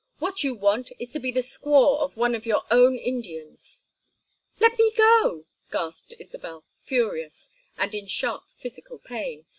"What 0.17 0.43
you 0.43 0.55
want 0.55 0.91
is 0.97 1.11
to 1.13 1.19
be 1.19 1.31
the 1.31 1.41
squaw 1.43 1.99
of 1.99 2.17
one 2.17 2.33
of 2.33 2.47
your 2.47 2.63
own 2.71 2.97
Indians!" 2.97 3.85
"Let 4.59 4.79
me 4.79 4.91
go!" 4.97 5.45
gasped 5.71 6.15
Isabel, 6.17 6.65
furious, 6.81 7.49
and 7.77 7.93
in 7.93 8.07
sharp 8.07 8.45
physical 8.57 8.97
pain. 8.97 9.45